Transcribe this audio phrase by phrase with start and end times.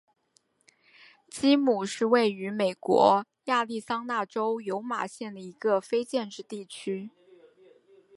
[1.29, 7.11] 基姆是位于美国亚利桑那州尤马县的一个非建制地区。